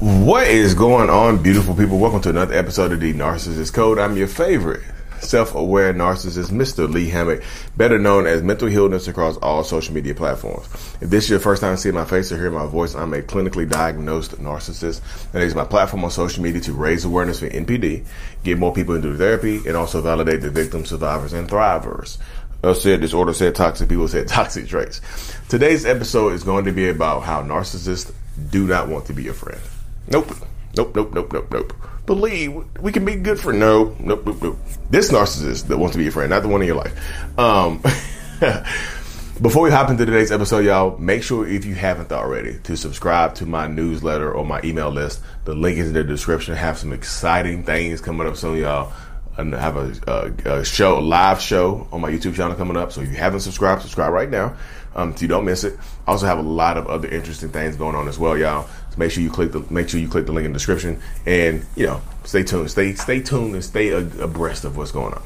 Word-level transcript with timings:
What 0.00 0.46
is 0.46 0.74
going 0.74 1.08
on, 1.08 1.42
beautiful 1.42 1.74
people? 1.74 1.98
Welcome 1.98 2.20
to 2.20 2.28
another 2.28 2.52
episode 2.52 2.92
of 2.92 3.00
the 3.00 3.14
Narcissist 3.14 3.72
Code. 3.72 3.98
I'm 3.98 4.14
your 4.14 4.26
favorite 4.26 4.82
self-aware 5.20 5.94
narcissist, 5.94 6.50
Mr. 6.50 6.86
Lee 6.86 7.08
Hammock, 7.08 7.42
better 7.78 7.98
known 7.98 8.26
as 8.26 8.42
Mental 8.42 8.68
Healness 8.68 9.08
across 9.08 9.38
all 9.38 9.64
social 9.64 9.94
media 9.94 10.14
platforms. 10.14 10.66
If 11.00 11.08
this 11.08 11.24
is 11.24 11.30
your 11.30 11.38
first 11.40 11.62
time 11.62 11.78
seeing 11.78 11.94
my 11.94 12.04
face 12.04 12.30
or 12.30 12.36
hearing 12.36 12.52
my 12.52 12.66
voice, 12.66 12.94
I'm 12.94 13.14
a 13.14 13.22
clinically 13.22 13.66
diagnosed 13.66 14.32
narcissist. 14.32 15.00
And 15.32 15.42
it's 15.42 15.54
my 15.54 15.64
platform 15.64 16.04
on 16.04 16.10
social 16.10 16.42
media 16.42 16.60
to 16.60 16.74
raise 16.74 17.06
awareness 17.06 17.40
for 17.40 17.48
NPD, 17.48 18.04
get 18.44 18.58
more 18.58 18.74
people 18.74 18.96
into 18.96 19.16
therapy, 19.16 19.62
and 19.66 19.78
also 19.78 20.02
validate 20.02 20.42
the 20.42 20.50
victims, 20.50 20.90
survivors, 20.90 21.32
and 21.32 21.48
thrivers. 21.48 22.18
I 22.62 22.74
said 22.74 23.00
disorder, 23.00 23.32
said 23.32 23.54
toxic 23.54 23.88
people, 23.88 24.08
said 24.08 24.28
toxic 24.28 24.66
traits. 24.68 25.00
Today's 25.48 25.86
episode 25.86 26.34
is 26.34 26.44
going 26.44 26.66
to 26.66 26.72
be 26.72 26.90
about 26.90 27.22
how 27.22 27.42
narcissists 27.42 28.12
do 28.50 28.66
not 28.66 28.88
want 28.88 29.06
to 29.06 29.14
be 29.14 29.22
your 29.22 29.32
friend. 29.32 29.60
Nope. 30.08 30.28
Nope, 30.76 30.94
nope, 30.94 31.14
nope, 31.14 31.32
nope, 31.32 31.46
nope. 31.50 31.72
Believe 32.04 32.54
we 32.80 32.92
can 32.92 33.04
be 33.04 33.16
good 33.16 33.40
for 33.40 33.52
no, 33.52 33.96
nope, 33.98 34.26
nope, 34.26 34.42
nope. 34.42 34.58
This 34.90 35.10
narcissist 35.10 35.68
that 35.68 35.78
wants 35.78 35.92
to 35.94 35.98
be 35.98 36.04
your 36.04 36.12
friend, 36.12 36.30
not 36.30 36.42
the 36.42 36.48
one 36.48 36.60
in 36.60 36.68
your 36.68 36.76
life. 36.76 37.38
Um, 37.38 37.78
before 39.42 39.62
we 39.62 39.70
hop 39.70 39.90
into 39.90 40.06
today's 40.06 40.30
episode, 40.30 40.64
y'all, 40.64 40.98
make 40.98 41.22
sure 41.22 41.48
if 41.48 41.64
you 41.64 41.74
haven't 41.74 42.12
already 42.12 42.58
to 42.60 42.76
subscribe 42.76 43.34
to 43.36 43.46
my 43.46 43.66
newsletter 43.66 44.32
or 44.32 44.44
my 44.44 44.60
email 44.62 44.90
list. 44.90 45.22
The 45.44 45.54
link 45.54 45.78
is 45.78 45.88
in 45.88 45.94
the 45.94 46.04
description. 46.04 46.54
I 46.54 46.58
have 46.58 46.78
some 46.78 46.92
exciting 46.92 47.64
things 47.64 48.00
coming 48.00 48.26
up 48.28 48.36
soon, 48.36 48.58
y'all. 48.58 48.92
I 49.38 49.44
have 49.44 49.76
a, 49.76 49.92
a, 50.06 50.58
a, 50.58 50.64
show, 50.64 50.98
a 50.98 51.00
live 51.00 51.40
show 51.40 51.88
on 51.90 52.00
my 52.00 52.10
YouTube 52.10 52.36
channel 52.36 52.56
coming 52.56 52.76
up. 52.76 52.92
So 52.92 53.00
if 53.00 53.10
you 53.10 53.16
haven't 53.16 53.40
subscribed, 53.40 53.82
subscribe 53.82 54.12
right 54.12 54.30
now 54.30 54.56
um, 54.96 55.14
so 55.14 55.22
you 55.22 55.28
don't 55.28 55.44
miss 55.44 55.62
it. 55.62 55.78
I 56.06 56.12
also 56.12 56.26
have 56.26 56.38
a 56.38 56.42
lot 56.42 56.78
of 56.78 56.86
other 56.86 57.06
interesting 57.06 57.50
things 57.50 57.76
going 57.76 57.94
on 57.94 58.08
as 58.08 58.18
well, 58.18 58.36
y'all. 58.36 58.68
Make 58.96 59.10
sure 59.10 59.22
you 59.22 59.30
click 59.30 59.52
the 59.52 59.64
make 59.70 59.88
sure 59.88 60.00
you 60.00 60.08
click 60.08 60.26
the 60.26 60.32
link 60.32 60.46
in 60.46 60.52
the 60.52 60.58
description 60.58 61.00
and 61.26 61.64
you 61.76 61.86
know 61.86 62.00
stay 62.24 62.42
tuned, 62.42 62.70
stay 62.70 62.94
stay 62.94 63.20
tuned 63.20 63.54
and 63.54 63.64
stay 63.64 63.90
abreast 63.90 64.64
of 64.64 64.76
what's 64.76 64.92
going 64.92 65.14
on. 65.14 65.22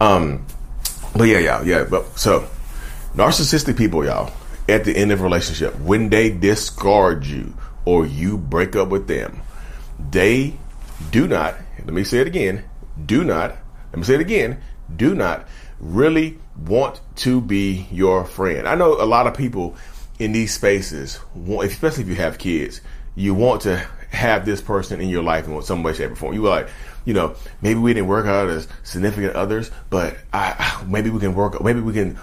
Um, 0.00 0.46
but 1.14 1.24
yeah, 1.24 1.38
y'all, 1.38 1.66
yeah. 1.66 1.84
But 1.84 2.18
so 2.18 2.48
narcissistic 3.14 3.78
people, 3.78 4.04
y'all, 4.04 4.32
at 4.68 4.84
the 4.84 4.96
end 4.96 5.12
of 5.12 5.20
a 5.20 5.24
relationship, 5.24 5.78
when 5.80 6.10
they 6.10 6.30
discard 6.30 7.24
you 7.24 7.54
or 7.84 8.04
you 8.04 8.36
break 8.36 8.76
up 8.76 8.88
with 8.88 9.06
them, 9.06 9.40
they 10.10 10.54
do 11.10 11.26
not. 11.26 11.54
Let 11.78 11.94
me 11.94 12.04
say 12.04 12.18
it 12.18 12.26
again 12.26 12.64
do 13.04 13.24
not, 13.24 13.56
let 13.92 13.98
me 13.98 14.04
say 14.04 14.14
it 14.14 14.20
again, 14.20 14.58
do 14.94 15.14
not 15.14 15.46
really 15.78 16.38
want 16.56 17.00
to 17.16 17.40
be 17.40 17.86
your 17.90 18.24
friend. 18.24 18.66
I 18.66 18.74
know 18.74 19.00
a 19.00 19.04
lot 19.04 19.26
of 19.26 19.34
people 19.34 19.76
in 20.18 20.32
these 20.32 20.54
spaces, 20.54 21.20
especially 21.60 22.04
if 22.04 22.08
you 22.08 22.14
have 22.14 22.38
kids, 22.38 22.80
you 23.16 23.34
want 23.34 23.62
to 23.62 23.84
have 24.10 24.46
this 24.46 24.60
person 24.60 25.00
in 25.00 25.08
your 25.08 25.22
life 25.22 25.48
in 25.48 25.62
some 25.62 25.82
way, 25.82 25.92
shape, 25.92 26.12
or 26.12 26.16
form. 26.16 26.34
You 26.34 26.42
were 26.42 26.50
like, 26.50 26.68
you 27.04 27.14
know, 27.14 27.34
maybe 27.60 27.80
we 27.80 27.94
didn't 27.94 28.08
work 28.08 28.26
out 28.26 28.48
as 28.48 28.68
significant 28.82 29.34
others, 29.34 29.70
but 29.90 30.16
I, 30.32 30.84
maybe 30.86 31.10
we 31.10 31.18
can 31.18 31.34
work, 31.34 31.60
maybe 31.62 31.80
we 31.80 31.92
can 31.92 32.18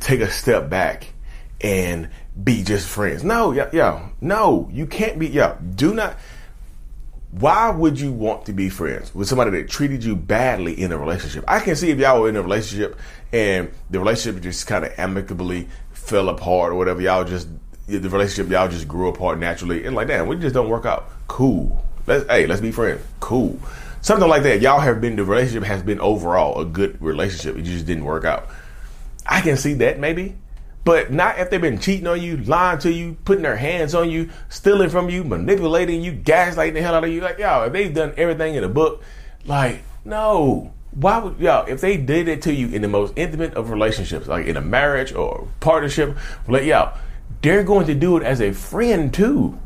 take 0.00 0.20
a 0.20 0.30
step 0.30 0.68
back 0.68 1.12
and 1.60 2.08
be 2.42 2.62
just 2.62 2.88
friends. 2.88 3.24
No, 3.24 3.52
yeah, 3.52 3.68
yeah, 3.72 4.08
no, 4.20 4.68
you 4.72 4.86
can't 4.86 5.18
be, 5.18 5.28
yeah, 5.28 5.56
do 5.74 5.94
not, 5.94 6.16
why 7.30 7.70
would 7.70 8.00
you 8.00 8.12
want 8.12 8.46
to 8.46 8.52
be 8.52 8.70
friends 8.70 9.14
with 9.14 9.28
somebody 9.28 9.50
that 9.50 9.68
treated 9.68 10.02
you 10.02 10.16
badly 10.16 10.80
in 10.80 10.92
a 10.92 10.98
relationship? 10.98 11.44
I 11.46 11.60
can 11.60 11.76
see 11.76 11.90
if 11.90 11.98
y'all 11.98 12.22
were 12.22 12.28
in 12.28 12.36
a 12.36 12.42
relationship 12.42 12.98
and 13.32 13.70
the 13.90 13.98
relationship 13.98 14.42
just 14.42 14.66
kind 14.66 14.84
of 14.84 14.98
amicably 14.98 15.68
fell 15.92 16.30
apart 16.30 16.72
or 16.72 16.76
whatever. 16.76 17.02
Y'all 17.02 17.24
just 17.24 17.48
the 17.88 18.08
relationship 18.08 18.50
y'all 18.50 18.68
just 18.68 18.86
grew 18.86 19.08
apart 19.08 19.38
naturally 19.38 19.84
and 19.84 19.96
like 19.96 20.08
damn, 20.08 20.26
we 20.26 20.36
just 20.36 20.54
don't 20.54 20.68
work 20.68 20.86
out. 20.86 21.10
Cool. 21.26 21.84
Let's 22.06 22.26
hey, 22.28 22.46
let's 22.46 22.60
be 22.60 22.70
friends. 22.70 23.02
Cool. 23.20 23.58
Something 24.00 24.28
like 24.28 24.42
that. 24.44 24.60
Y'all 24.60 24.80
have 24.80 25.00
been 25.00 25.16
the 25.16 25.24
relationship 25.24 25.64
has 25.64 25.82
been 25.82 26.00
overall 26.00 26.60
a 26.60 26.64
good 26.64 27.00
relationship. 27.02 27.56
It 27.56 27.62
just 27.62 27.86
didn't 27.86 28.04
work 28.04 28.24
out. 28.24 28.48
I 29.26 29.40
can 29.40 29.56
see 29.56 29.74
that 29.74 29.98
maybe. 29.98 30.36
But 30.84 31.12
not 31.12 31.38
if 31.38 31.50
they've 31.50 31.60
been 31.60 31.78
cheating 31.78 32.06
on 32.06 32.22
you, 32.22 32.38
lying 32.38 32.78
to 32.78 32.90
you, 32.90 33.16
putting 33.26 33.42
their 33.42 33.56
hands 33.56 33.94
on 33.94 34.08
you, 34.08 34.30
stealing 34.48 34.88
from 34.88 35.10
you, 35.10 35.22
manipulating 35.22 36.02
you, 36.02 36.12
gaslighting 36.12 36.72
the 36.72 36.80
hell 36.80 36.94
out 36.94 37.04
of 37.04 37.10
you. 37.10 37.20
Like, 37.20 37.38
yo, 37.38 37.64
if 37.64 37.74
they've 37.74 37.92
done 37.92 38.14
everything 38.16 38.54
in 38.54 38.62
the 38.62 38.70
book, 38.70 39.02
like, 39.44 39.82
no. 40.06 40.72
Why 40.92 41.18
would 41.18 41.38
y'all, 41.38 41.66
if 41.66 41.82
they 41.82 41.98
did 41.98 42.28
it 42.28 42.40
to 42.42 42.54
you 42.54 42.68
in 42.68 42.80
the 42.80 42.88
most 42.88 43.12
intimate 43.16 43.52
of 43.52 43.68
relationships, 43.68 44.26
like 44.26 44.46
in 44.46 44.56
a 44.56 44.62
marriage 44.62 45.12
or 45.12 45.48
partnership, 45.60 46.16
like, 46.48 46.64
y'all, 46.64 46.98
they're 47.42 47.62
going 47.62 47.86
to 47.86 47.94
do 47.94 48.16
it 48.16 48.22
as 48.22 48.40
a 48.40 48.52
friend 48.52 49.12
too. 49.12 49.58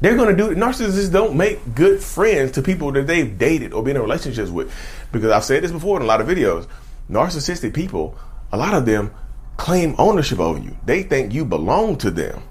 They're 0.00 0.16
going 0.16 0.34
to 0.34 0.36
do 0.36 0.50
it. 0.50 0.58
Narcissists 0.58 1.10
don't 1.10 1.36
make 1.36 1.74
good 1.74 2.02
friends 2.02 2.52
to 2.52 2.62
people 2.62 2.92
that 2.92 3.06
they've 3.06 3.38
dated 3.38 3.72
or 3.72 3.82
been 3.82 3.96
in 3.96 4.02
relationships 4.02 4.50
with. 4.50 4.72
Because 5.12 5.30
I've 5.30 5.44
said 5.44 5.62
this 5.62 5.72
before 5.72 5.96
in 5.96 6.02
a 6.02 6.06
lot 6.06 6.20
of 6.20 6.26
videos. 6.26 6.66
Narcissistic 7.08 7.74
people, 7.74 8.18
a 8.52 8.56
lot 8.56 8.74
of 8.74 8.86
them 8.86 9.12
claim 9.56 9.94
ownership 9.98 10.40
over 10.40 10.58
you. 10.58 10.76
They 10.84 11.02
think 11.04 11.32
you 11.32 11.44
belong 11.44 11.96
to 11.98 12.10
them. 12.10 12.42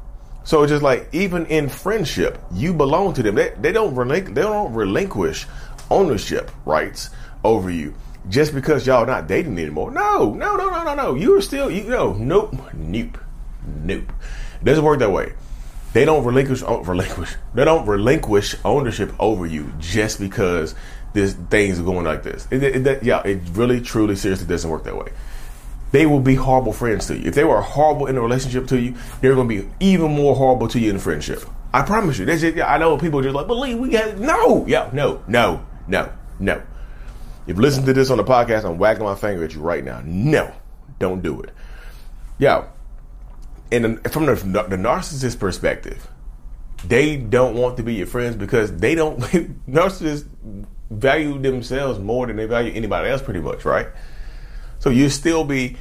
So 0.45 0.63
it's 0.63 0.71
just 0.71 0.83
like 0.83 1.09
even 1.11 1.45
in 1.45 1.69
friendship, 1.69 2.37
you 2.51 2.73
belong 2.73 3.13
to 3.13 3.23
them. 3.23 3.35
They, 3.35 3.53
they 3.59 3.71
don't 3.71 3.95
relinqu- 3.95 4.33
they 4.33 4.41
don't 4.41 4.73
relinquish 4.73 5.45
ownership 5.89 6.51
rights 6.65 7.09
over 7.43 7.69
you 7.69 7.93
just 8.29 8.53
because 8.53 8.85
y'all 8.87 9.05
not 9.05 9.27
dating 9.27 9.57
anymore. 9.57 9.91
No, 9.91 10.33
no, 10.33 10.55
no, 10.55 10.69
no, 10.69 10.83
no, 10.83 10.95
no. 10.95 11.15
You're 11.15 11.41
still 11.41 11.69
you 11.69 11.83
know, 11.83 12.13
nope, 12.13 12.55
nope, 12.73 13.17
nope. 13.65 14.11
It 14.61 14.65
doesn't 14.65 14.83
work 14.83 14.99
that 14.99 15.11
way. 15.11 15.33
They 15.93 16.05
don't 16.05 16.23
relinquish 16.23 16.63
oh, 16.65 16.83
relinquish. 16.83 17.35
They 17.53 17.65
don't 17.65 17.85
relinquish 17.85 18.55
ownership 18.65 19.13
over 19.19 19.45
you 19.45 19.71
just 19.79 20.19
because 20.19 20.73
this 21.13 21.33
things 21.49 21.79
are 21.79 21.83
going 21.83 22.05
like 22.05 22.23
this. 22.23 22.47
It, 22.49 22.63
it, 22.63 22.87
it, 22.87 23.03
yeah, 23.03 23.21
it 23.23 23.41
really, 23.51 23.79
truly, 23.79 24.15
seriously 24.15 24.47
doesn't 24.47 24.69
work 24.69 24.83
that 24.85 24.97
way 24.97 25.11
they 25.93 26.07
will 26.07 26.19
be 26.19 26.33
horrible 26.33 26.73
friends 26.73 27.05
to 27.05 27.17
you. 27.17 27.27
If 27.27 27.35
they 27.35 27.43
were 27.43 27.61
horrible 27.61 28.07
in 28.07 28.17
a 28.17 28.21
relationship 28.21 28.67
to 28.69 28.81
you, 28.81 28.95
they're 29.21 29.35
going 29.35 29.47
to 29.47 29.61
be 29.61 29.69
even 29.79 30.11
more 30.11 30.35
horrible 30.35 30.67
to 30.69 30.79
you 30.79 30.89
in 30.89 30.97
friendship. 30.97 31.43
I 31.71 31.83
promise 31.83 32.17
you. 32.17 32.25
That's 32.25 32.41
just, 32.41 32.57
I 32.57 32.79
know 32.79 32.97
people 32.97 33.19
are 33.19 33.23
just 33.23 33.35
like, 33.35 33.45
believe 33.45 33.77
we 33.77 33.89
got 33.89 34.17
no, 34.17 34.65
yeah, 34.67 34.89
no, 34.91 35.23
no, 35.27 35.63
no, 35.87 36.11
no. 36.39 36.61
If 37.45 37.57
you 37.57 37.61
listen 37.61 37.85
to 37.85 37.93
this 37.93 38.09
on 38.09 38.17
the 38.17 38.23
podcast, 38.23 38.65
I'm 38.65 38.79
wagging 38.79 39.03
my 39.03 39.13
finger 39.13 39.43
at 39.43 39.53
you 39.53 39.61
right 39.61 39.83
now. 39.83 40.01
No, 40.03 40.51
don't 40.97 41.21
do 41.21 41.41
it. 41.41 41.51
Yeah, 42.39 42.65
and 43.71 44.11
from 44.11 44.25
the, 44.25 44.35
the 44.35 44.77
narcissist 44.77 45.39
perspective, 45.39 46.07
they 46.85 47.17
don't 47.17 47.55
want 47.55 47.77
to 47.77 47.83
be 47.83 47.95
your 47.95 48.07
friends 48.07 48.35
because 48.35 48.75
they 48.77 48.95
don't 48.95 49.19
narcissists 49.69 50.27
value 50.89 51.39
themselves 51.39 51.99
more 51.99 52.27
than 52.27 52.35
they 52.35 52.45
value 52.45 52.71
anybody 52.73 53.09
else, 53.09 53.21
pretty 53.21 53.39
much, 53.39 53.65
right? 53.65 53.87
So 54.79 54.89
you 54.89 55.09
still 55.09 55.43
be 55.43 55.77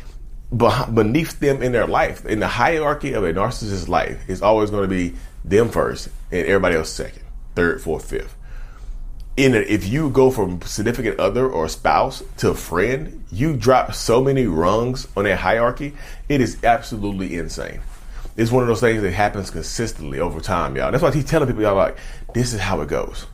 beneath 0.56 1.40
them 1.40 1.62
in 1.62 1.72
their 1.72 1.86
life. 1.86 2.24
In 2.26 2.40
the 2.40 2.48
hierarchy 2.48 3.12
of 3.14 3.24
a 3.24 3.32
narcissist's 3.32 3.88
life, 3.88 4.22
it's 4.28 4.42
always 4.42 4.70
going 4.70 4.88
to 4.88 4.88
be 4.88 5.16
them 5.44 5.70
first 5.70 6.08
and 6.30 6.46
everybody 6.46 6.76
else 6.76 6.90
second, 6.90 7.22
third, 7.54 7.80
fourth, 7.82 8.08
fifth. 8.08 8.36
In 9.42 9.56
a, 9.56 9.58
if 9.58 9.88
you 9.88 10.08
go 10.08 10.30
from 10.30 10.62
significant 10.62 11.18
other 11.18 11.50
or 11.50 11.68
spouse 11.68 12.22
to 12.36 12.54
friend, 12.54 13.24
you 13.32 13.56
drop 13.56 13.92
so 13.92 14.22
many 14.22 14.46
rungs 14.46 15.08
on 15.16 15.24
that 15.24 15.36
hierarchy. 15.36 15.94
It 16.28 16.40
is 16.40 16.62
absolutely 16.62 17.34
insane. 17.34 17.80
It's 18.36 18.52
one 18.52 18.62
of 18.62 18.68
those 18.68 18.78
things 18.78 19.02
that 19.02 19.10
happens 19.10 19.50
consistently 19.50 20.20
over 20.20 20.38
time, 20.38 20.76
y'all. 20.76 20.92
That's 20.92 21.02
why 21.02 21.10
he's 21.10 21.24
telling 21.24 21.48
people, 21.48 21.64
y'all, 21.64 21.74
like, 21.74 21.96
this 22.34 22.52
is 22.52 22.60
how 22.60 22.82
it 22.82 22.88
goes. 22.88 23.26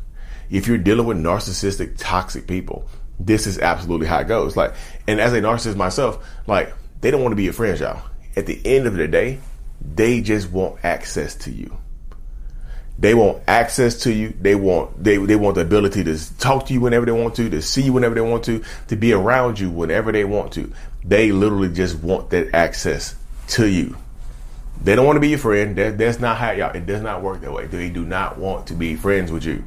If 0.48 0.66
you're 0.66 0.78
dealing 0.78 1.06
with 1.06 1.18
narcissistic, 1.18 1.98
toxic 1.98 2.46
people, 2.46 2.88
this 3.20 3.46
is 3.46 3.58
absolutely 3.58 4.06
how 4.06 4.20
it 4.20 4.28
goes. 4.28 4.56
Like, 4.56 4.72
and 5.06 5.20
as 5.20 5.34
a 5.34 5.42
narcissist 5.42 5.76
myself, 5.76 6.26
like, 6.46 6.72
they 7.02 7.10
don't 7.10 7.20
want 7.20 7.32
to 7.32 7.36
be 7.36 7.44
your 7.44 7.52
friends, 7.52 7.80
y'all. 7.80 8.00
At 8.34 8.46
the 8.46 8.58
end 8.64 8.86
of 8.86 8.94
the 8.94 9.08
day, 9.08 9.40
they 9.94 10.22
just 10.22 10.50
want 10.50 10.82
access 10.86 11.34
to 11.34 11.50
you. 11.50 11.76
They 12.98 13.14
want 13.14 13.42
access 13.46 14.02
to 14.02 14.12
you. 14.12 14.34
They 14.40 14.56
want 14.56 15.02
they 15.02 15.18
they 15.18 15.36
want 15.36 15.54
the 15.54 15.60
ability 15.60 16.02
to 16.04 16.38
talk 16.38 16.66
to 16.66 16.72
you 16.72 16.80
whenever 16.80 17.06
they 17.06 17.12
want 17.12 17.36
to, 17.36 17.48
to 17.48 17.62
see 17.62 17.82
you 17.82 17.92
whenever 17.92 18.16
they 18.16 18.20
want 18.20 18.44
to, 18.44 18.62
to 18.88 18.96
be 18.96 19.12
around 19.12 19.60
you 19.60 19.70
whenever 19.70 20.10
they 20.10 20.24
want 20.24 20.52
to. 20.54 20.72
They 21.04 21.30
literally 21.30 21.68
just 21.68 22.00
want 22.00 22.30
that 22.30 22.54
access 22.54 23.14
to 23.48 23.68
you. 23.68 23.96
They 24.82 24.96
don't 24.96 25.06
want 25.06 25.16
to 25.16 25.20
be 25.20 25.28
your 25.28 25.38
friend. 25.38 25.76
That, 25.76 25.96
that's 25.96 26.18
not 26.18 26.38
how 26.38 26.50
y'all. 26.50 26.74
It 26.74 26.86
does 26.86 27.02
not 27.02 27.22
work 27.22 27.40
that 27.42 27.52
way. 27.52 27.66
They 27.66 27.88
do 27.88 28.04
not 28.04 28.36
want 28.38 28.66
to 28.68 28.74
be 28.74 28.96
friends 28.96 29.30
with 29.30 29.44
you. 29.44 29.64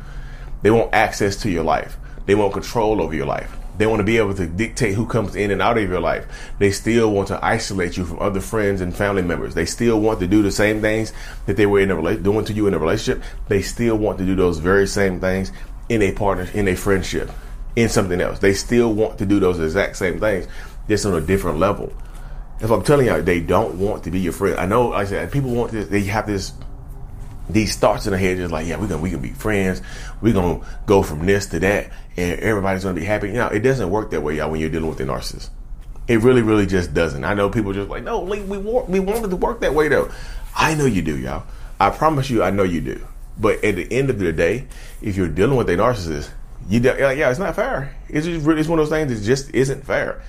They 0.62 0.72
want 0.72 0.94
access 0.94 1.38
to 1.38 1.50
your 1.50 1.64
life. 1.64 1.98
They 2.26 2.36
want 2.36 2.54
control 2.54 3.02
over 3.02 3.14
your 3.14 3.26
life. 3.26 3.58
They 3.78 3.88
want 3.88 4.00
to 4.00 4.04
be 4.04 4.18
able 4.18 4.34
to 4.36 4.46
dictate 4.48 4.96
who 4.96 5.06
comes 5.06 5.36
in 5.36 5.52
and 5.52 5.62
out 5.62 5.78
of 5.78 5.90
your 5.90 6.00
life. 6.00 6.28
They 6.60 6.72
still 6.72 7.12
want 7.12 7.30
to 7.30 7.44
isolate 7.44 7.98
you 7.98 8.06
from 8.06 8.20
other 8.20 8.42
friends 8.42 8.82
and 8.82 8.96
family 8.96 9.22
members. 9.22 9.56
They 9.56 9.66
still 9.66 10.00
want 10.00 10.20
to 10.20 10.28
do 10.28 10.42
the 10.42 10.52
same 10.52 10.82
things 10.82 11.14
that 11.46 11.58
they 11.58 11.66
were 11.66 11.80
in 11.80 11.92
a 11.92 11.96
rela- 11.96 12.22
doing 12.22 12.46
to 12.46 12.54
you 12.54 12.68
in 12.68 12.74
a 12.74 12.80
relationship. 12.80 13.24
They 13.48 13.62
still 13.62 13.98
want 13.98 14.18
to 14.20 14.26
do 14.26 14.36
those 14.36 14.60
very 14.60 14.88
same 14.88 15.20
things 15.20 15.52
in 15.90 16.02
a 16.02 16.12
partner, 16.12 16.48
in 16.54 16.68
a 16.68 16.76
friendship, 16.76 17.32
in 17.76 17.90
something 17.90 18.22
else. 18.22 18.40
They 18.40 18.54
still 18.54 18.94
want 18.94 19.18
to 19.20 19.26
do 19.26 19.40
those 19.40 19.60
exact 19.60 19.98
same 19.98 20.20
things, 20.20 20.48
just 20.88 21.06
on 21.06 21.16
a 21.16 21.22
different 21.22 21.58
level. 21.58 21.92
If 22.60 22.70
I'm 22.70 22.84
telling 22.84 23.08
you, 23.08 23.22
they 23.22 23.40
don't 23.40 23.80
want 23.80 24.04
to 24.04 24.12
be 24.12 24.20
your 24.20 24.34
friend. 24.34 24.60
I 24.60 24.68
know, 24.68 24.90
like 24.90 25.08
I 25.08 25.10
said, 25.10 25.32
people 25.32 25.50
want 25.52 25.72
this. 25.72 25.88
They 25.88 26.04
have 26.04 26.28
this 26.28 26.54
these 27.54 27.76
thoughts 27.76 28.06
in 28.06 28.12
their 28.12 28.20
head 28.20 28.38
just 28.38 28.52
like, 28.52 28.68
yeah, 28.68 28.78
we're 28.78 28.88
gonna 28.88 29.02
we 29.02 29.10
can 29.10 29.22
be 29.22 29.32
friends. 29.32 29.82
We're 30.22 30.34
gonna 30.34 30.66
go 30.86 31.04
from 31.04 31.26
this 31.26 31.48
to 31.48 31.60
that, 31.60 31.92
and 32.18 32.40
everybody's 32.40 32.84
gonna 32.84 33.00
be 33.00 33.06
happy. 33.06 33.30
You 33.32 33.42
it 33.44 33.60
doesn't 33.60 33.90
work 33.90 34.12
that 34.12 34.22
way, 34.22 34.38
y'all. 34.38 34.52
When 34.52 34.60
you're 34.60 34.70
dealing 34.70 34.90
with 34.90 35.00
a 35.00 35.06
narcissist, 35.06 35.50
it 36.08 36.20
really, 36.22 36.42
really 36.42 36.66
just 36.66 36.94
doesn't. 36.94 37.24
I 37.24 37.34
know 37.34 37.50
people 37.50 37.74
just 37.74 37.90
like, 37.90 38.04
no, 38.04 38.22
we 38.22 38.42
want 38.42 38.90
we 38.90 39.00
wanted 39.00 39.30
to 39.30 39.36
work 39.36 39.62
that 39.62 39.74
way 39.74 39.88
though. 39.88 40.10
I 40.56 40.76
know 40.76 40.86
you 40.86 41.02
do, 41.02 41.18
y'all. 41.18 41.44
I 41.80 41.90
promise 41.90 42.30
you, 42.30 42.44
I 42.44 42.52
know 42.52 42.64
you 42.64 42.82
do. 42.82 43.08
But 43.38 43.64
at 43.64 43.76
the 43.76 43.92
end 43.92 44.10
of 44.10 44.20
the 44.20 44.32
day, 44.32 44.68
if 45.02 45.16
you're 45.16 45.28
dealing 45.28 45.58
with 45.58 45.70
a 45.70 45.76
narcissist, 45.76 46.30
you 46.70 46.80
like, 46.80 47.18
yeah, 47.18 47.30
it's 47.30 47.40
not 47.40 47.56
fair. 47.56 47.96
It's 48.08 48.26
just 48.26 48.46
really, 48.46 48.60
it's 48.60 48.70
one 48.70 48.78
of 48.78 48.88
those 48.88 48.96
things 48.96 49.20
that 49.20 49.26
just 49.26 49.54
isn't 49.54 49.86
fair. 49.86 50.22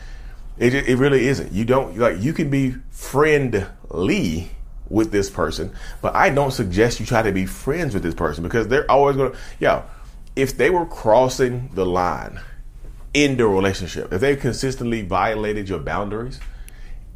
It 0.58 0.74
it 0.74 0.96
really 0.96 1.26
isn't. 1.26 1.52
You 1.52 1.64
don't 1.64 1.98
like 1.98 2.20
you 2.20 2.32
can 2.32 2.50
be 2.50 2.76
friendly 2.90 4.50
with 4.92 5.10
this 5.10 5.30
person, 5.30 5.72
but 6.02 6.14
I 6.14 6.28
don't 6.28 6.50
suggest 6.50 7.00
you 7.00 7.06
try 7.06 7.22
to 7.22 7.32
be 7.32 7.46
friends 7.46 7.94
with 7.94 8.02
this 8.02 8.14
person 8.14 8.44
because 8.44 8.68
they're 8.68 8.88
always 8.90 9.16
going 9.16 9.32
to, 9.32 9.38
yeah, 9.58 9.84
if 10.36 10.56
they 10.58 10.68
were 10.68 10.84
crossing 10.84 11.70
the 11.72 11.86
line 11.86 12.38
in 13.14 13.38
the 13.38 13.46
relationship, 13.46 14.12
if 14.12 14.20
they 14.20 14.36
consistently 14.36 15.00
violated 15.00 15.66
your 15.66 15.78
boundaries 15.78 16.40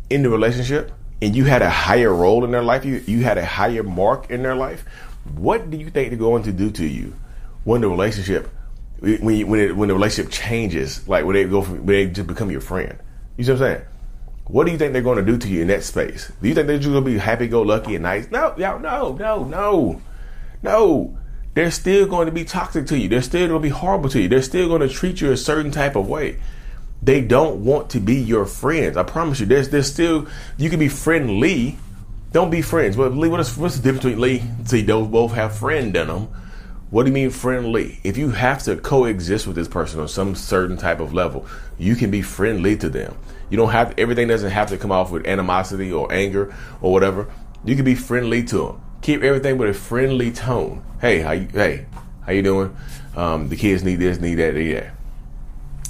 in 0.08 0.22
the 0.22 0.30
relationship 0.30 0.90
and 1.20 1.36
you 1.36 1.44
had 1.44 1.60
a 1.60 1.68
higher 1.68 2.12
role 2.12 2.44
in 2.44 2.50
their 2.50 2.62
life, 2.62 2.84
you, 2.84 3.02
you 3.06 3.22
had 3.22 3.36
a 3.36 3.44
higher 3.44 3.82
mark 3.82 4.30
in 4.30 4.42
their 4.42 4.56
life, 4.56 4.84
what 5.34 5.70
do 5.70 5.76
you 5.76 5.90
think 5.90 6.08
they're 6.08 6.18
going 6.18 6.44
to 6.44 6.52
do 6.52 6.70
to 6.70 6.86
you 6.86 7.14
when 7.64 7.82
the 7.82 7.88
relationship, 7.88 8.48
when, 9.00 9.36
you, 9.36 9.46
when, 9.46 9.60
it, 9.60 9.76
when 9.76 9.88
the 9.88 9.94
relationship 9.94 10.32
changes, 10.32 11.06
like 11.06 11.26
when 11.26 11.34
they 11.34 11.44
go 11.44 11.60
from, 11.60 11.84
when 11.84 11.86
they 11.86 12.06
just 12.06 12.26
become 12.26 12.50
your 12.50 12.62
friend? 12.62 12.98
You 13.36 13.44
see 13.44 13.52
what 13.52 13.60
I'm 13.60 13.74
saying? 13.74 13.86
What 14.48 14.64
do 14.64 14.72
you 14.72 14.78
think 14.78 14.92
they're 14.92 15.02
going 15.02 15.18
to 15.18 15.24
do 15.24 15.38
to 15.38 15.48
you 15.48 15.62
in 15.62 15.68
that 15.68 15.82
space? 15.82 16.30
Do 16.40 16.48
you 16.48 16.54
think 16.54 16.68
they're 16.68 16.78
just 16.78 16.90
going 16.90 17.04
to 17.04 17.10
be 17.10 17.18
happy 17.18 17.48
go 17.48 17.62
lucky 17.62 17.96
and 17.96 18.04
nice? 18.04 18.30
No, 18.30 18.54
y'all, 18.56 18.78
no, 18.78 19.14
no, 19.14 19.44
no, 19.44 20.00
no. 20.62 21.18
They're 21.54 21.70
still 21.70 22.06
going 22.06 22.26
to 22.26 22.32
be 22.32 22.44
toxic 22.44 22.86
to 22.88 22.98
you. 22.98 23.08
They're 23.08 23.22
still 23.22 23.48
going 23.48 23.60
to 23.60 23.62
be 23.62 23.70
horrible 23.70 24.08
to 24.10 24.20
you. 24.20 24.28
They're 24.28 24.42
still 24.42 24.68
going 24.68 24.82
to 24.82 24.88
treat 24.88 25.20
you 25.20 25.32
a 25.32 25.36
certain 25.36 25.72
type 25.72 25.96
of 25.96 26.08
way. 26.08 26.38
They 27.02 27.22
don't 27.22 27.64
want 27.64 27.90
to 27.90 28.00
be 28.00 28.16
your 28.16 28.46
friends. 28.46 28.96
I 28.96 29.02
promise 29.02 29.40
you. 29.40 29.46
There's, 29.46 29.70
there's 29.70 29.90
still, 29.90 30.28
you 30.58 30.70
can 30.70 30.78
be 30.78 30.88
friendly. 30.88 31.78
Don't 32.32 32.50
be 32.50 32.62
friends. 32.62 32.96
But 32.96 33.16
Lee, 33.16 33.28
what 33.28 33.40
is, 33.40 33.56
what's 33.56 33.76
the 33.76 33.82
difference 33.82 34.04
between 34.04 34.20
Lee? 34.20 34.42
See, 34.64 34.82
those 34.82 35.08
both 35.08 35.32
have 35.32 35.56
friend 35.56 35.96
in 35.96 36.08
them. 36.08 36.28
What 36.90 37.02
do 37.02 37.08
you 37.08 37.14
mean 37.14 37.30
friendly? 37.30 37.98
If 38.04 38.16
you 38.16 38.30
have 38.30 38.62
to 38.64 38.76
coexist 38.76 39.48
with 39.48 39.56
this 39.56 39.66
person 39.66 39.98
on 39.98 40.06
some 40.06 40.36
certain 40.36 40.76
type 40.76 41.00
of 41.00 41.12
level, 41.12 41.44
you 41.78 41.96
can 41.96 42.12
be 42.12 42.22
friendly 42.22 42.76
to 42.76 42.88
them. 42.88 43.18
You 43.50 43.56
don't 43.56 43.70
have 43.70 43.94
everything 43.98 44.28
doesn't 44.28 44.52
have 44.52 44.68
to 44.68 44.78
come 44.78 44.92
off 44.92 45.10
with 45.10 45.26
animosity 45.26 45.90
or 45.90 46.12
anger 46.12 46.54
or 46.80 46.92
whatever. 46.92 47.28
You 47.64 47.74
can 47.74 47.84
be 47.84 47.96
friendly 47.96 48.44
to 48.44 48.58
them. 48.58 48.82
Keep 49.02 49.22
everything 49.22 49.58
with 49.58 49.70
a 49.70 49.74
friendly 49.74 50.30
tone. 50.30 50.84
Hey, 51.00 51.20
how 51.20 51.32
you? 51.32 51.48
Hey, 51.48 51.86
how 52.24 52.30
you 52.30 52.42
doing? 52.42 52.76
Um, 53.16 53.48
the 53.48 53.56
kids 53.56 53.82
need 53.82 53.96
this, 53.96 54.20
need 54.20 54.36
that, 54.36 54.54
need 54.54 54.74
that. 54.74 54.94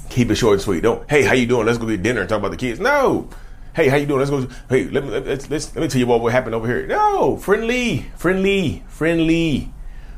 Keep 0.09 0.31
it 0.31 0.37
short 0.37 0.55
and 0.55 0.63
sweet. 0.63 0.83
Don't. 0.83 1.09
Hey, 1.11 1.25
how 1.25 1.35
you 1.35 1.47
doing? 1.47 1.67
Let's 1.67 1.77
go 1.77 1.87
get 1.87 2.03
dinner 2.03 2.23
and 2.23 2.29
talk 2.29 2.39
about 2.39 2.53
the 2.53 2.57
kids. 2.57 2.81
No. 2.81 3.29
Hey, 3.75 3.89
how 3.89 3.97
you 3.97 4.07
doing? 4.07 4.21
Let's 4.21 4.31
go. 4.31 4.49
Hey, 4.71 4.85
let 4.85 5.05
me 5.05 5.11
let's, 5.11 5.51
let's 5.51 5.75
let 5.75 5.83
me 5.83 5.89
tell 5.89 5.99
you 5.99 6.07
what 6.07 6.23
what 6.23 6.33
happened 6.33 6.55
over 6.55 6.67
here. 6.67 6.87
No, 6.87 7.37
friendly, 7.37 8.07
friendly, 8.17 8.83
friendly 8.89 9.73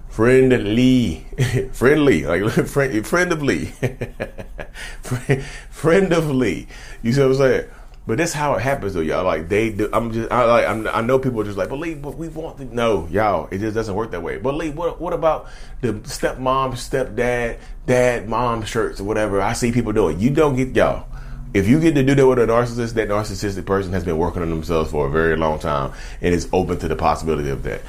friendly, 0.09 1.27
friendly, 1.73 2.25
like 2.25 2.51
friend, 2.67 3.07
friendly, 3.07 3.67
friendly. 5.71 6.69
You 7.03 7.13
see 7.13 7.21
what 7.21 7.27
I'm 7.27 7.35
saying? 7.35 7.71
But 8.07 8.17
that's 8.17 8.33
how 8.33 8.55
it 8.55 8.63
happens, 8.63 8.95
though, 8.95 9.01
y'all. 9.01 9.25
Like 9.25 9.51
they, 9.51 9.71
do, 9.71 9.91
I'm 9.93 10.13
just, 10.13 10.33
I 10.33 10.45
like, 10.45 10.67
I'm, 10.67 10.89
i 10.89 11.03
know 11.03 11.19
people 11.19 11.43
are 11.43 11.45
just 11.45 11.59
like, 11.59 11.71
Lee, 11.71 11.95
but 11.95 12.17
we 12.17 12.29
want 12.29 12.57
to. 12.57 12.65
No, 12.65 13.07
y'all, 13.11 13.49
it 13.51 13.59
just 13.59 13.75
doesn't 13.75 13.95
work 13.95 14.13
that 14.13 14.23
way. 14.23 14.39
But 14.39 14.55
Lee, 14.55 14.71
what, 14.71 14.99
what 14.99 15.13
about 15.13 15.49
the 15.83 15.93
stepmom, 15.93 16.73
stepdad, 16.73 17.59
dad, 17.87 18.29
mom 18.29 18.63
shirts 18.63 18.99
or 18.99 19.05
whatever? 19.05 19.43
I 19.43 19.53
see 19.53 19.73
people 19.73 19.93
doing. 19.93 20.19
You 20.19 20.31
don't 20.31 20.57
get 20.57 20.75
y'all. 20.75 21.07
If 21.53 21.69
you 21.69 21.81
get 21.81 21.95
to 21.97 22.03
do 22.03 22.15
that 22.15 22.27
with 22.27 22.39
a 22.39 22.47
narcissist, 22.47 22.95
that 22.95 23.09
narcissistic 23.09 23.67
person 23.67 23.93
has 23.93 24.05
been 24.05 24.19
working 24.19 24.43
on 24.43 24.51
themselves 24.51 24.91
for 24.91 25.07
a 25.07 25.11
very 25.11 25.37
long 25.37 25.59
time 25.59 25.93
and 26.21 26.35
is 26.35 26.49
open 26.53 26.79
to 26.79 26.89
the 26.89 26.97
possibility 26.97 27.51
of 27.51 27.63
that. 27.65 27.83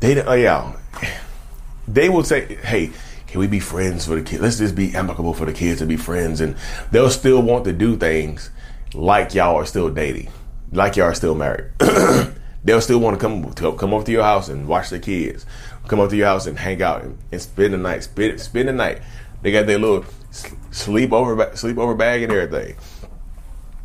They, 0.00 0.20
oh, 0.22 0.34
y'all 0.34 0.76
they 1.86 2.08
will 2.08 2.24
say, 2.24 2.56
"Hey, 2.62 2.90
can 3.26 3.40
we 3.40 3.46
be 3.46 3.60
friends 3.60 4.06
for 4.06 4.14
the 4.14 4.22
kids? 4.22 4.42
Let's 4.42 4.58
just 4.58 4.74
be 4.74 4.94
amicable 4.94 5.34
for 5.34 5.46
the 5.46 5.52
kids 5.52 5.80
to 5.80 5.86
be 5.86 5.96
friends." 5.96 6.40
And 6.40 6.56
they'll 6.90 7.10
still 7.10 7.42
want 7.42 7.64
to 7.64 7.72
do 7.72 7.96
things 7.96 8.50
like 8.94 9.34
y'all 9.34 9.56
are 9.56 9.66
still 9.66 9.90
dating, 9.90 10.30
like 10.72 10.96
y'all 10.96 11.06
are 11.06 11.14
still 11.14 11.34
married. 11.34 11.70
they'll 12.64 12.80
still 12.80 12.98
want 12.98 13.18
to 13.18 13.20
come 13.20 13.52
to 13.52 13.72
come 13.72 13.92
over 13.92 14.04
to 14.04 14.12
your 14.12 14.22
house 14.22 14.48
and 14.48 14.66
watch 14.66 14.90
the 14.90 14.98
kids, 14.98 15.44
come 15.88 16.00
over 16.00 16.10
to 16.10 16.16
your 16.16 16.26
house 16.26 16.46
and 16.46 16.58
hang 16.58 16.82
out 16.82 17.02
and, 17.02 17.18
and 17.30 17.42
spend 17.42 17.74
the 17.74 17.78
night. 17.78 18.04
Spend 18.04 18.40
spend 18.40 18.68
the 18.68 18.72
night. 18.72 19.02
They 19.42 19.52
got 19.52 19.66
their 19.66 19.78
little 19.78 20.04
sleep 20.70 21.12
over 21.12 21.50
sleep 21.56 21.78
over 21.78 21.94
bag 21.94 22.22
and 22.22 22.32
everything. 22.32 22.76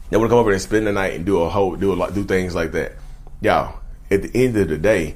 They 0.09 0.17
want 0.17 0.29
to 0.29 0.31
come 0.31 0.39
over 0.39 0.51
and 0.51 0.61
spend 0.61 0.87
the 0.87 0.93
night 0.93 1.13
and 1.13 1.25
do 1.25 1.41
a 1.41 1.49
whole 1.49 1.75
do 1.75 1.93
a 1.93 1.95
lot 1.95 2.13
do 2.13 2.23
things 2.23 2.55
like 2.55 2.71
that. 2.71 2.93
Y'all, 3.41 3.79
at 4.09 4.21
the 4.23 4.31
end 4.33 4.57
of 4.57 4.69
the 4.69 4.77
day, 4.77 5.15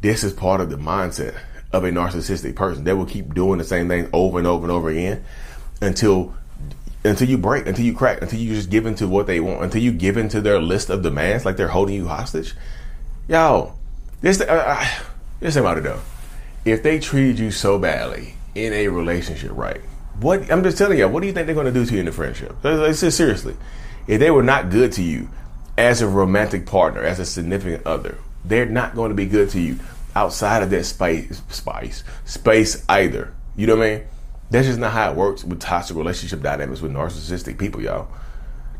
this 0.00 0.24
is 0.24 0.32
part 0.32 0.60
of 0.60 0.70
the 0.70 0.76
mindset 0.76 1.38
of 1.72 1.84
a 1.84 1.90
narcissistic 1.90 2.54
person. 2.54 2.84
They 2.84 2.92
will 2.92 3.06
keep 3.06 3.34
doing 3.34 3.58
the 3.58 3.64
same 3.64 3.88
thing 3.88 4.08
over 4.12 4.38
and 4.38 4.46
over 4.46 4.64
and 4.64 4.72
over 4.72 4.90
again 4.90 5.24
until 5.80 6.34
until 7.04 7.28
you 7.28 7.36
break, 7.36 7.66
until 7.66 7.84
you 7.84 7.94
crack, 7.94 8.22
until 8.22 8.38
you 8.38 8.54
just 8.54 8.70
give 8.70 8.86
into 8.86 9.08
what 9.08 9.26
they 9.26 9.40
want, 9.40 9.62
until 9.62 9.82
you 9.82 9.92
give 9.92 10.16
into 10.16 10.40
their 10.40 10.60
list 10.60 10.88
of 10.88 11.02
demands, 11.02 11.44
like 11.44 11.56
they're 11.56 11.68
holding 11.68 11.96
you 11.96 12.06
hostage. 12.06 12.54
Yo, 13.28 13.74
this 14.20 14.40
uh, 14.40 14.44
uh 14.44 14.88
this 15.40 15.56
about 15.56 15.78
it 15.78 15.84
though. 15.84 16.00
If 16.64 16.82
they 16.82 17.00
treated 17.00 17.38
you 17.38 17.50
so 17.50 17.78
badly 17.78 18.34
in 18.54 18.72
a 18.72 18.88
relationship, 18.88 19.50
right? 19.54 19.80
What 20.20 20.50
I'm 20.52 20.62
just 20.62 20.78
telling 20.78 20.98
you, 20.98 21.08
what 21.08 21.20
do 21.20 21.26
you 21.26 21.32
think 21.32 21.46
they're 21.46 21.54
going 21.54 21.66
to 21.66 21.72
do 21.72 21.84
to 21.84 21.94
you 21.94 22.00
in 22.00 22.06
the 22.06 22.12
friendship? 22.12 22.54
Let's 22.62 23.00
seriously, 23.00 23.56
if 24.06 24.20
they 24.20 24.30
were 24.30 24.42
not 24.42 24.70
good 24.70 24.92
to 24.92 25.02
you 25.02 25.28
as 25.76 26.02
a 26.02 26.06
romantic 26.06 26.66
partner, 26.66 27.02
as 27.02 27.18
a 27.18 27.26
significant 27.26 27.84
other, 27.86 28.18
they're 28.44 28.66
not 28.66 28.94
going 28.94 29.08
to 29.08 29.14
be 29.14 29.26
good 29.26 29.50
to 29.50 29.60
you 29.60 29.78
outside 30.14 30.62
of 30.62 30.70
that 30.70 30.84
space, 30.84 31.42
spice, 31.48 32.04
space 32.24 32.84
either. 32.88 33.34
You 33.56 33.66
know 33.66 33.76
what 33.76 33.86
I 33.86 33.96
mean? 33.96 34.04
That's 34.50 34.66
just 34.66 34.78
not 34.78 34.92
how 34.92 35.10
it 35.10 35.16
works 35.16 35.44
with 35.44 35.60
toxic 35.60 35.96
relationship 35.96 36.42
dynamics 36.42 36.80
with 36.80 36.92
narcissistic 36.92 37.58
people, 37.58 37.80
y'all. 37.82 38.08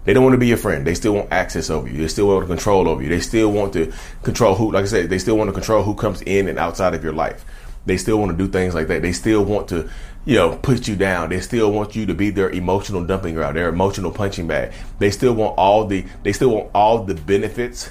They 0.05 0.13
don't 0.13 0.25
want 0.25 0.35
to 0.35 0.39
be 0.39 0.49
your 0.49 0.59
friend. 0.59 0.87
They 0.87 0.95
still 0.95 1.15
want 1.15 1.33
access 1.33 1.71
over 1.71 1.89
you. 1.89 1.99
They 1.99 2.09
still 2.09 2.27
want 2.27 2.43
to 2.43 2.47
control 2.47 2.89
over 2.89 3.03
you. 3.03 3.09
They 3.09 3.21
still 3.21 3.53
want 3.53 3.73
to 3.75 3.93
control 4.23 4.55
who, 4.55 4.73
like 4.73 4.83
I 4.83 4.89
said, 4.89 5.11
they 5.11 5.19
still 5.19 5.39
want 5.39 5.49
to 5.49 5.53
control 5.53 5.83
who 5.83 5.95
comes 5.95 6.23
in 6.23 6.49
and 6.49 6.59
outside 6.59 6.95
of 6.95 7.05
your 7.05 7.13
life. 7.13 7.45
They 7.87 7.97
still 7.97 8.19
want 8.19 8.33
to 8.33 8.37
do 8.37 8.51
things 8.51 8.75
like 8.75 8.89
that. 8.89 9.03
They 9.03 9.13
still 9.13 9.45
want 9.45 9.69
to, 9.69 9.89
you 10.25 10.37
know, 10.37 10.57
put 10.57 10.89
you 10.89 10.97
down. 10.97 11.31
They 11.31 11.41
still 11.41 11.73
want 11.73 11.97
you 11.97 12.07
to 12.07 12.15
be 12.15 12.31
their 12.31 12.51
emotional 12.51 13.05
dumping 13.05 13.35
ground, 13.35 13.57
their 13.57 13.69
emotional 13.69 14.11
punching 14.11 14.47
bag. 14.47 14.73
They 14.99 15.11
still 15.11 15.35
want 15.35 15.57
all 15.57 15.87
the, 15.87 16.05
they 16.23 16.33
still 16.33 16.51
want 16.51 16.71
all 16.75 17.05
the 17.05 17.15
benefits 17.15 17.91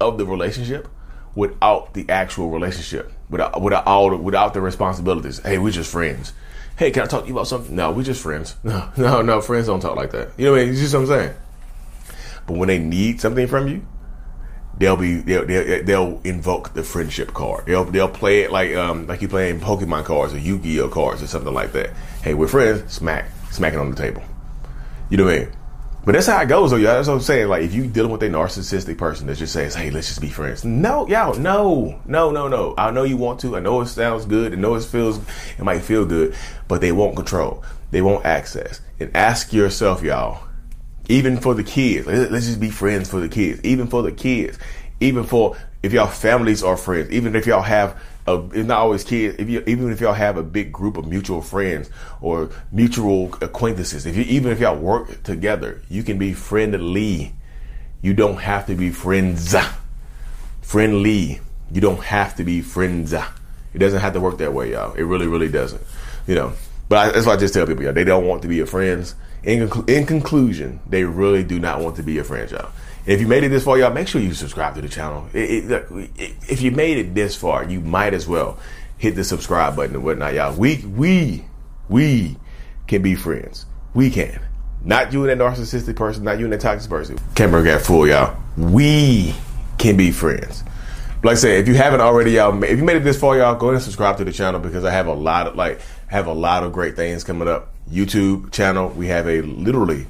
of 0.00 0.18
the 0.18 0.26
relationship 0.26 0.88
without 1.34 1.94
the 1.94 2.08
actual 2.08 2.50
relationship, 2.50 3.12
without 3.30 3.60
without 3.60 3.86
all 3.86 4.10
the, 4.10 4.16
without 4.16 4.54
the 4.54 4.60
responsibilities. 4.60 5.40
Hey, 5.40 5.58
we're 5.58 5.70
just 5.72 5.90
friends. 5.90 6.32
Hey, 6.76 6.90
can 6.90 7.02
I 7.02 7.06
talk 7.06 7.22
to 7.22 7.28
you 7.28 7.34
about 7.34 7.46
something? 7.46 7.74
No, 7.76 7.90
we're 7.92 8.02
just 8.02 8.22
friends. 8.22 8.56
No, 8.64 8.90
no, 8.96 9.22
no, 9.22 9.40
friends 9.40 9.66
don't 9.66 9.80
talk 9.80 9.96
like 9.96 10.10
that. 10.12 10.30
You 10.36 10.46
know 10.46 10.52
what 10.52 10.60
I 10.62 10.64
mean? 10.64 10.74
You 10.74 10.86
see 10.86 10.96
what 10.96 11.02
I'm 11.02 11.06
saying? 11.08 11.34
But 12.46 12.56
when 12.56 12.68
they 12.68 12.78
need 12.78 13.20
something 13.20 13.46
from 13.46 13.68
you, 13.68 13.86
they'll 14.78 14.96
be 14.96 15.16
they'll, 15.16 15.46
they'll, 15.46 15.84
they'll 15.84 16.20
invoke 16.24 16.74
the 16.74 16.82
friendship 16.82 17.34
card. 17.34 17.66
They'll 17.66 17.84
they'll 17.84 18.08
play 18.08 18.40
it 18.40 18.50
like 18.50 18.74
um 18.74 19.06
like 19.06 19.22
you 19.22 19.28
playing 19.28 19.60
Pokemon 19.60 20.04
cards 20.04 20.34
or 20.34 20.38
Yu 20.38 20.58
Gi 20.58 20.80
Oh 20.80 20.88
cards 20.88 21.22
or 21.22 21.26
something 21.26 21.54
like 21.54 21.72
that. 21.72 21.90
Hey, 22.22 22.34
we're 22.34 22.48
friends. 22.48 22.92
Smack, 22.92 23.28
smacking 23.50 23.78
on 23.78 23.90
the 23.90 23.96
table. 23.96 24.22
You 25.10 25.18
know 25.18 25.24
what 25.24 25.34
I 25.34 25.38
mean? 25.40 25.52
But 26.04 26.12
that's 26.12 26.26
how 26.26 26.40
it 26.42 26.48
goes, 26.48 26.72
though. 26.72 26.78
Y'all. 26.78 26.94
That's 26.94 27.06
what 27.06 27.14
I'm 27.14 27.20
saying. 27.20 27.48
Like, 27.48 27.62
if 27.62 27.74
you 27.74 27.86
dealing 27.86 28.10
with 28.10 28.22
a 28.24 28.28
narcissistic 28.28 28.98
person 28.98 29.28
that 29.28 29.36
just 29.36 29.52
says, 29.52 29.74
"Hey, 29.74 29.90
let's 29.90 30.08
just 30.08 30.20
be 30.20 30.28
friends," 30.28 30.64
no, 30.64 31.06
y'all, 31.06 31.34
no, 31.38 32.00
no, 32.06 32.30
no, 32.32 32.48
no. 32.48 32.74
I 32.76 32.90
know 32.90 33.04
you 33.04 33.16
want 33.16 33.38
to. 33.40 33.56
I 33.56 33.60
know 33.60 33.80
it 33.82 33.86
sounds 33.86 34.24
good. 34.24 34.52
I 34.52 34.56
know 34.56 34.74
it 34.74 34.82
feels, 34.82 35.18
it 35.18 35.62
might 35.62 35.82
feel 35.82 36.04
good, 36.04 36.34
but 36.66 36.80
they 36.80 36.90
won't 36.90 37.14
control. 37.14 37.62
They 37.92 38.02
won't 38.02 38.26
access. 38.26 38.80
And 38.98 39.16
ask 39.16 39.52
yourself, 39.52 40.02
y'all. 40.02 40.42
Even 41.08 41.36
for 41.36 41.54
the 41.54 41.64
kids, 41.64 42.06
let's 42.06 42.46
just 42.46 42.60
be 42.60 42.70
friends 42.70 43.08
for 43.08 43.20
the 43.20 43.28
kids. 43.28 43.60
Even 43.62 43.86
for 43.86 44.02
the 44.02 44.12
kids, 44.12 44.58
even 45.00 45.24
for 45.24 45.56
if 45.82 45.92
y'all 45.92 46.06
families 46.06 46.62
are 46.62 46.76
friends, 46.76 47.10
even 47.10 47.36
if 47.36 47.46
y'all 47.46 47.62
have 47.62 48.00
a, 48.26 48.44
it's 48.52 48.68
not 48.68 48.78
always 48.78 49.04
kids. 49.04 49.36
If 49.38 49.48
you 49.48 49.62
even 49.66 49.90
if 49.90 50.00
y'all 50.00 50.12
have 50.12 50.36
a 50.36 50.42
big 50.42 50.72
group 50.72 50.96
of 50.96 51.06
mutual 51.06 51.42
friends 51.42 51.90
or 52.20 52.50
mutual 52.70 53.34
acquaintances, 53.40 54.06
if 54.06 54.16
you 54.16 54.22
even 54.24 54.52
if 54.52 54.60
y'all 54.60 54.76
work 54.76 55.22
together, 55.22 55.82
you 55.88 56.02
can 56.02 56.18
be 56.18 56.32
friendly. 56.32 57.34
You 58.00 58.14
don't 58.14 58.38
have 58.38 58.66
to 58.66 58.74
be 58.74 58.90
friends. 58.90 59.54
Friendly. 60.60 61.40
You 61.70 61.80
don't 61.80 62.02
have 62.02 62.36
to 62.36 62.44
be 62.44 62.60
friends. 62.60 63.12
It 63.12 63.78
doesn't 63.78 64.00
have 64.00 64.12
to 64.12 64.20
work 64.20 64.38
that 64.38 64.52
way, 64.52 64.72
y'all. 64.72 64.92
It 64.94 65.02
really, 65.02 65.26
really 65.26 65.48
doesn't. 65.48 65.82
You 66.26 66.34
know. 66.34 66.52
But 66.92 66.98
I, 66.98 67.10
that's 67.12 67.24
why 67.24 67.32
I 67.32 67.36
just 67.38 67.54
tell 67.54 67.66
people, 67.66 67.82
y'all. 67.84 67.94
They 67.94 68.04
don't 68.04 68.26
want 68.26 68.42
to 68.42 68.48
be 68.48 68.56
your 68.56 68.66
friends. 68.66 69.14
In, 69.44 69.70
in 69.88 70.04
conclusion, 70.04 70.78
they 70.86 71.04
really 71.04 71.42
do 71.42 71.58
not 71.58 71.80
want 71.80 71.96
to 71.96 72.02
be 72.02 72.12
your 72.12 72.24
friends, 72.24 72.52
y'all. 72.52 72.70
If 73.06 73.18
you 73.18 73.26
made 73.26 73.44
it 73.44 73.48
this 73.48 73.64
far, 73.64 73.78
y'all, 73.78 73.94
make 73.94 74.08
sure 74.08 74.20
you 74.20 74.34
subscribe 74.34 74.74
to 74.74 74.82
the 74.82 74.90
channel. 74.90 75.26
It, 75.32 75.70
it, 75.70 76.34
if 76.50 76.60
you 76.60 76.70
made 76.70 76.98
it 76.98 77.14
this 77.14 77.34
far, 77.34 77.64
you 77.64 77.80
might 77.80 78.12
as 78.12 78.28
well 78.28 78.58
hit 78.98 79.14
the 79.14 79.24
subscribe 79.24 79.74
button 79.74 79.94
and 79.94 80.04
whatnot, 80.04 80.34
y'all. 80.34 80.54
We 80.54 80.84
we 80.84 81.46
we 81.88 82.36
can 82.88 83.00
be 83.00 83.14
friends. 83.14 83.64
We 83.94 84.10
can. 84.10 84.38
Not 84.84 85.14
you 85.14 85.26
and 85.26 85.40
that 85.40 85.42
narcissistic 85.42 85.96
person, 85.96 86.24
not 86.24 86.38
you 86.38 86.44
and 86.44 86.52
that 86.52 86.60
toxic 86.60 86.90
person. 86.90 87.16
can 87.16 87.34
Camera 87.34 87.64
got 87.64 87.80
full, 87.80 88.06
y'all. 88.06 88.36
We 88.58 89.34
can 89.78 89.96
be 89.96 90.10
friends. 90.10 90.62
Like 91.24 91.32
I 91.32 91.36
said, 91.36 91.60
if 91.60 91.68
you 91.68 91.74
haven't 91.74 92.00
already, 92.00 92.32
y'all, 92.32 92.62
if 92.64 92.76
you 92.76 92.84
made 92.84 92.96
it 92.96 93.04
this 93.04 93.18
far, 93.18 93.38
y'all, 93.38 93.54
go 93.54 93.68
ahead 93.68 93.76
and 93.76 93.82
subscribe 93.82 94.18
to 94.18 94.24
the 94.24 94.32
channel 94.32 94.60
because 94.60 94.84
I 94.84 94.90
have 94.90 95.06
a 95.06 95.14
lot 95.14 95.46
of 95.46 95.56
like 95.56 95.80
have 96.12 96.26
a 96.26 96.32
lot 96.32 96.62
of 96.62 96.72
great 96.74 96.94
things 96.94 97.24
coming 97.24 97.48
up. 97.48 97.72
YouTube 97.90 98.52
channel, 98.52 98.90
we 98.90 99.06
have 99.06 99.26
a 99.26 99.40
literally 99.40 100.06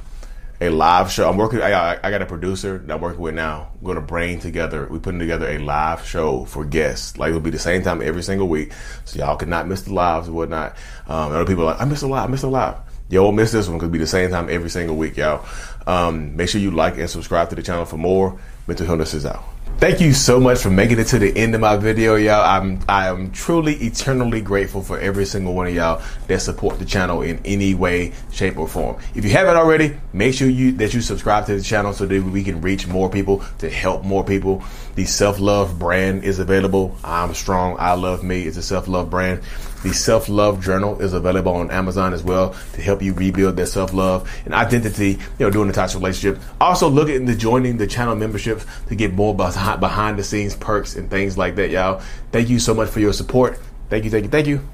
a 0.61 0.69
live 0.69 1.13
show. 1.13 1.31
I'm 1.31 1.37
working. 1.37 1.63
I, 1.63 1.93
I 1.93 2.11
got 2.11 2.21
a 2.21 2.27
producer 2.27 2.79
that 2.79 2.93
I'm 2.93 3.01
working 3.01 3.21
with 3.21 3.37
now. 3.37 3.71
We're 3.81 3.95
gonna 3.95 4.07
bring 4.07 4.41
together. 4.41 4.89
We're 4.91 4.99
putting 4.99 5.21
together 5.21 5.49
a 5.49 5.59
live 5.59 6.05
show 6.05 6.45
for 6.45 6.65
guests. 6.65 7.19
Like 7.19 7.29
it'll 7.29 7.41
be 7.41 7.51
the 7.51 7.59
same 7.59 7.83
time 7.83 8.03
every 8.03 8.25
single 8.25 8.49
week, 8.49 8.73
so 9.05 9.21
y'all 9.21 9.37
could 9.37 9.47
not 9.47 9.69
miss 9.69 9.83
the 9.83 9.95
lives 9.95 10.27
and 10.27 10.37
whatnot. 10.37 10.77
Um, 11.07 11.33
other 11.33 11.47
people 11.47 11.63
are 11.63 11.73
like, 11.73 11.81
I 11.81 11.85
missed 11.85 12.03
a 12.03 12.09
live. 12.09 12.29
I 12.29 12.31
missed 12.31 12.45
a 12.45 12.49
live. 12.49 12.79
Won't 13.13 13.37
miss 13.37 13.53
this 13.53 13.69
one 13.69 13.79
because 13.79 13.91
be 13.91 13.99
the 13.99 14.07
same 14.07 14.31
time 14.31 14.49
every 14.51 14.71
single 14.71 14.97
week, 14.97 15.17
y'all. 15.17 15.47
Um, 15.87 16.35
make 16.35 16.49
sure 16.49 16.61
you 16.61 16.73
like 16.73 16.99
and 16.99 17.09
subscribe 17.09 17.49
to 17.51 17.55
the 17.55 17.63
channel 17.63 17.85
for 17.85 17.97
more. 17.97 18.41
Mental 18.67 18.87
Healness 18.87 19.15
is 19.15 19.25
out. 19.25 19.45
Thank 19.83 20.01
you 20.01 20.13
so 20.13 20.39
much 20.39 20.61
for 20.61 20.71
making 20.71 21.01
it 21.01 21.09
to 21.09 21.19
the 21.19 21.37
end 21.37 21.57
of 21.57 21.61
my 21.61 21.77
video, 21.77 22.15
y'all. 22.15 22.45
I'm 22.45 22.79
I 22.89 23.09
am 23.09 23.33
truly 23.33 23.75
eternally 23.75 24.41
grateful 24.41 24.81
for 24.81 24.97
every 25.01 25.25
single 25.25 25.55
one 25.55 25.67
of 25.67 25.75
y'all 25.75 26.01
that 26.29 26.39
support 26.39 26.79
the 26.79 26.85
channel 26.85 27.23
in 27.23 27.41
any 27.45 27.75
way, 27.75 28.13
shape, 28.31 28.59
or 28.59 28.69
form. 28.69 29.03
If 29.17 29.25
you 29.25 29.33
haven't 29.33 29.57
already, 29.57 29.97
make 30.13 30.35
sure 30.35 30.49
you 30.49 30.71
that 30.75 30.95
you 30.95 31.01
subscribe 31.01 31.47
to 31.47 31.57
the 31.57 31.63
channel 31.63 31.93
so 31.93 32.07
that 32.07 32.23
we 32.23 32.45
can 32.45 32.61
reach 32.61 32.87
more 32.87 33.11
people 33.11 33.43
to 33.59 33.69
help 33.69 34.05
more 34.05 34.23
people. 34.23 34.63
The 34.95 35.05
self 35.05 35.41
love 35.41 35.81
brand 35.81 36.23
is 36.23 36.39
available. 36.39 36.97
I'm 37.03 37.35
strong. 37.35 37.75
I 37.81 37.95
love 37.95 38.23
me. 38.23 38.43
It's 38.43 38.59
a 38.59 38.63
self 38.63 38.87
love 38.87 39.11
brand. 39.11 39.43
The 39.83 39.93
Self 39.93 40.29
Love 40.29 40.63
Journal 40.63 41.01
is 41.01 41.13
available 41.13 41.55
on 41.55 41.71
Amazon 41.71 42.15
as 42.15 42.23
well 42.23 42.55
to 42.75 42.83
help 42.83 43.03
you 43.03 43.15
rebuild 43.15 43.57
that 43.57 43.67
self 43.67 43.93
love 43.93 44.31
and 44.45 44.55
identity, 44.55 45.11
you 45.11 45.19
know, 45.41 45.51
during 45.51 45.69
the 45.69 45.75
toxic 45.75 45.99
relationship. 46.01 46.41
Also, 46.61 46.89
look 46.89 47.09
into 47.09 47.35
joining 47.35 47.77
the 47.77 47.87
channel 47.87 48.15
memberships 48.15 48.65
to 48.89 48.95
get 48.95 49.13
more 49.13 49.35
behind, 49.35 49.81
behind 49.81 50.19
the 50.19 50.25
scenes 50.25 50.55
perks 50.55 50.97
and 50.97 51.11
things 51.11 51.37
like 51.37 51.57
that, 51.57 51.71
y'all. 51.71 52.01
Thank 52.31 52.49
you 52.49 52.59
so 52.59 52.75
much 52.75 52.89
for 52.89 53.01
your 53.01 53.13
support. 53.13 53.59
Thank 53.89 54.05
you, 54.05 54.11
thank 54.11 54.25
you, 54.25 54.31
thank 54.31 54.47
you. 54.47 54.72